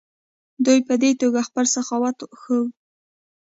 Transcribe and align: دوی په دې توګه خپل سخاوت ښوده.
دوی 0.65 0.79
په 0.87 0.93
دې 1.01 1.11
توګه 1.21 1.41
خپل 1.47 1.65
سخاوت 1.75 2.17
ښوده. 2.41 2.67